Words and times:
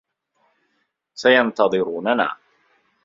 سينتظروننا. 1.13 2.37